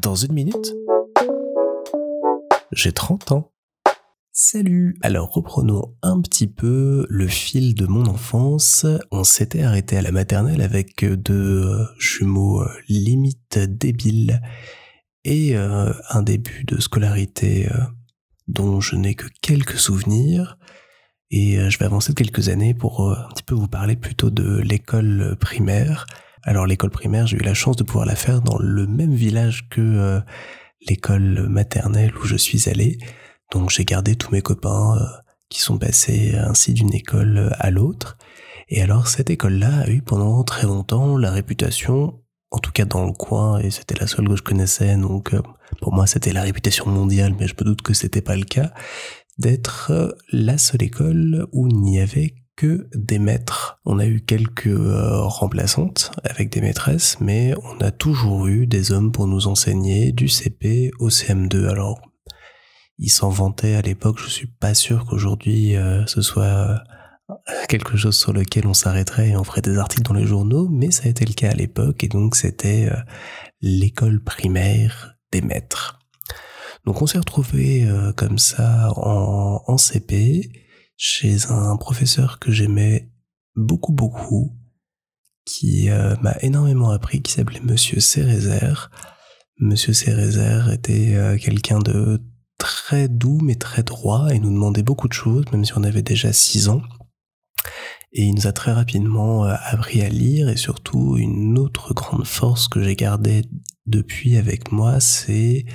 [0.00, 0.74] Dans une minute,
[2.72, 3.52] j'ai 30 ans.
[4.32, 8.86] Salut Alors reprenons un petit peu le fil de mon enfance.
[9.10, 14.40] On s'était arrêté à la maternelle avec deux jumeaux limite débiles
[15.24, 17.78] et euh, un début de scolarité euh,
[18.46, 20.58] dont je n'ai que quelques souvenirs.
[21.30, 24.30] Et euh, je vais avancer de quelques années pour un petit peu vous parler plutôt
[24.30, 26.06] de l'école primaire.
[26.42, 29.68] Alors l'école primaire, j'ai eu la chance de pouvoir la faire dans le même village
[29.68, 30.20] que
[30.88, 32.98] l'école maternelle où je suis allé.
[33.52, 34.96] Donc j'ai gardé tous mes copains
[35.48, 38.18] qui sont passés ainsi d'une école à l'autre.
[38.68, 43.04] Et alors cette école-là a eu pendant très longtemps la réputation en tout cas dans
[43.04, 45.42] le coin, et c'était la seule que je connaissais, donc euh,
[45.80, 48.72] pour moi c'était la réputation mondiale, mais je me doute que c'était pas le cas,
[49.38, 53.80] d'être euh, la seule école où il n'y avait que des maîtres.
[53.86, 58.92] On a eu quelques euh, remplaçantes avec des maîtresses, mais on a toujours eu des
[58.92, 61.68] hommes pour nous enseigner du CP au CM2.
[61.68, 62.00] Alors,
[62.98, 66.82] ils s'en vantaient à l'époque, je suis pas sûr qu'aujourd'hui ce soit
[67.68, 70.90] quelque chose sur lequel on s'arrêterait et on ferait des articles dans les journaux, mais
[70.90, 72.96] ça a été le cas à l'époque et donc c'était euh,
[73.60, 75.98] l'école primaire des maîtres.
[76.84, 80.50] Donc on s'est retrouvé euh, comme ça en, CP
[80.98, 83.10] chez un professeur que j'aimais
[83.56, 84.54] beaucoup beaucoup,
[85.46, 88.90] qui euh, m'a énormément appris, qui s'appelait Monsieur Cérézer.
[89.58, 92.20] Monsieur Cérézer était quelqu'un de
[92.58, 96.02] très doux mais très droit et nous demandait beaucoup de choses, même si on avait
[96.02, 96.82] déjà six ans.
[98.12, 102.26] Et il nous a très rapidement euh, appris à lire et surtout une autre grande
[102.26, 103.42] force que j'ai gardée
[103.86, 105.66] depuis avec moi, c'est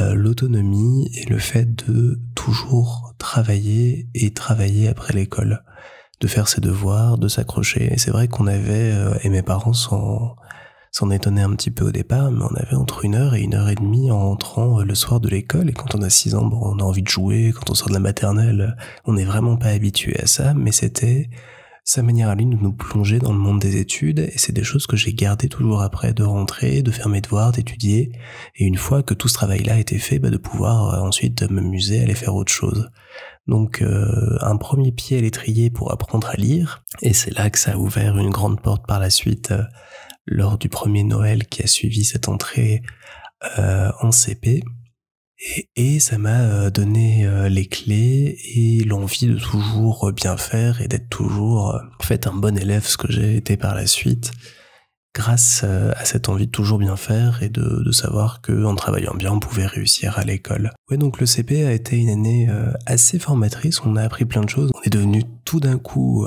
[0.00, 5.62] euh, l'autonomie et le fait de toujours travailler et travailler après l'école,
[6.20, 7.92] de faire ses devoirs, de s'accrocher.
[7.92, 10.34] Et c'est vrai qu'on avait, euh, et mes parents s'en,
[10.90, 13.54] s'en étonnaient un petit peu au départ, mais on avait entre une heure et une
[13.54, 15.70] heure et demie en rentrant le soir de l'école.
[15.70, 17.52] Et quand on a six ans, bon, on a envie de jouer.
[17.54, 21.30] Quand on sort de la maternelle, on n'est vraiment pas habitué à ça, mais c'était
[21.86, 24.64] sa manière à lui de nous plonger dans le monde des études, et c'est des
[24.64, 28.10] choses que j'ai gardées toujours après, de rentrer, de faire mes devoirs, d'étudier,
[28.56, 31.48] et une fois que tout ce travail-là a été fait, bah, de pouvoir euh, ensuite
[31.48, 32.90] m'amuser à aller faire autre chose.
[33.46, 37.58] Donc euh, un premier pied à l'étrier pour apprendre à lire, et c'est là que
[37.58, 39.62] ça a ouvert une grande porte par la suite euh,
[40.26, 42.82] lors du premier Noël qui a suivi cette entrée
[44.00, 44.64] en CP.
[45.76, 50.88] Et, ça m'a euh, donné euh, les clés et l'envie de toujours bien faire et
[50.88, 54.32] d'être toujours euh, fait un bon élève, ce que j'ai été par la suite,
[55.14, 59.14] grâce à cette envie de toujours bien faire et de, de savoir que en travaillant
[59.14, 60.72] bien, on pouvait réussir à l'école.
[60.90, 62.48] Ouais, donc le CP a été une année
[62.84, 63.82] assez formatrice.
[63.82, 64.70] On a appris plein de choses.
[64.74, 66.26] On est devenu tout d'un coup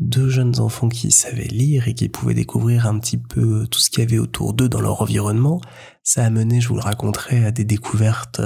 [0.00, 3.90] deux jeunes enfants qui savaient lire et qui pouvaient découvrir un petit peu tout ce
[3.90, 5.60] qu'il y avait autour d'eux dans leur environnement,
[6.02, 8.40] ça a mené, je vous le raconterai, à des découvertes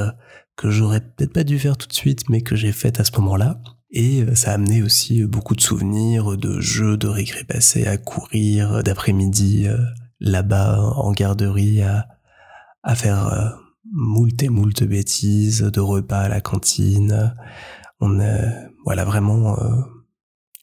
[0.57, 3.13] que j'aurais peut-être pas dû faire tout de suite, mais que j'ai faites à ce
[3.21, 3.61] moment-là.
[3.91, 7.97] Et euh, ça a amené aussi beaucoup de souvenirs de jeux de récré passés à
[7.97, 9.79] courir d'après-midi euh,
[10.19, 12.09] là-bas en garderie à,
[12.83, 13.49] à faire euh,
[13.93, 17.35] moult et moult bêtises, de repas à la cantine.
[18.01, 18.19] On
[18.85, 19.57] voilà, vraiment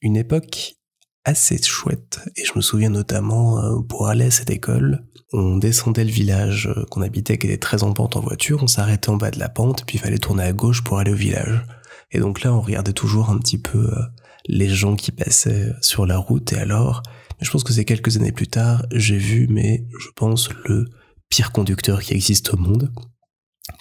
[0.02, 0.76] une époque
[1.24, 2.20] assez chouette.
[2.36, 6.84] Et je me souviens notamment, pour aller à cette école, on descendait le village euh,
[6.90, 9.48] qu'on habitait, qui était très en pente en voiture, on s'arrêtait en bas de la
[9.48, 11.62] pente, puis il fallait tourner à gauche pour aller au village.
[12.10, 14.02] Et donc là, on regardait toujours un petit peu euh,
[14.46, 17.02] les gens qui passaient sur la route, et alors,
[17.40, 20.86] je pense que c'est quelques années plus tard, j'ai vu, mais je pense, le
[21.28, 22.92] pire conducteur qui existe au monde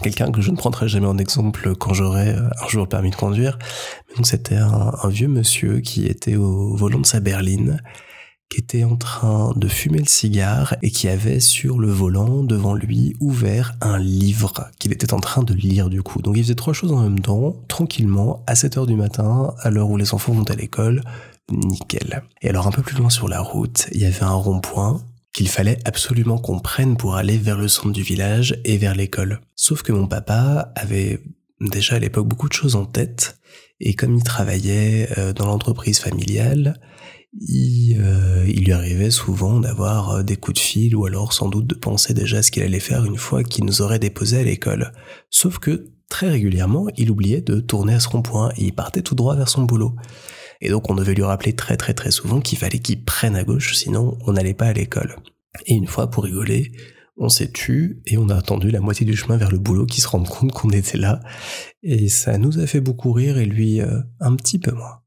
[0.02, 3.16] quelqu'un que je ne prendrai jamais en exemple quand j'aurai euh, un jour permis de
[3.16, 3.58] conduire.
[4.16, 7.82] Donc c'était un, vieux monsieur qui était au volant de sa berline,
[8.50, 12.74] qui était en train de fumer le cigare et qui avait sur le volant devant
[12.74, 16.22] lui ouvert un livre qu'il était en train de lire du coup.
[16.22, 19.70] Donc il faisait trois choses en même temps, tranquillement, à 7 heures du matin, à
[19.70, 21.02] l'heure où les enfants vont à l'école,
[21.52, 22.24] nickel.
[22.42, 25.02] Et alors un peu plus loin sur la route, il y avait un rond-point
[25.34, 29.42] qu'il fallait absolument qu'on prenne pour aller vers le centre du village et vers l'école.
[29.56, 31.22] Sauf que mon papa avait
[31.62, 33.38] déjà à l'époque beaucoup de choses en tête,
[33.80, 36.80] et comme il travaillait euh, dans l'entreprise familiale,
[37.40, 41.50] il, euh, il, lui arrivait souvent d'avoir euh, des coups de fil ou alors sans
[41.50, 44.44] doute de penser déjà ce qu'il allait faire une fois qu'il nous aurait déposés à
[44.44, 44.92] l'école.
[45.30, 49.16] Sauf que très régulièrement, il oubliait de tourner à ce rond-point et il partait tout
[49.16, 49.96] droit vers son boulot.
[50.62, 53.44] Et donc on devait lui rappeler très très très souvent qu'il fallait qu'il prenne à
[53.44, 55.16] gauche, sinon on n'allait pas à l'école.
[55.66, 56.72] Et une fois, pour rigoler,
[57.18, 60.02] on s'est tu et on a attendu la moitié du chemin vers le boulot qui
[60.02, 61.20] se rende compte qu'on était là.
[61.84, 65.02] Et ça nous a fait beaucoup rire et lui euh, un petit peu moins.